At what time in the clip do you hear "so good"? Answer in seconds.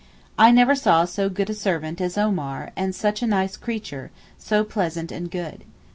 1.05-1.51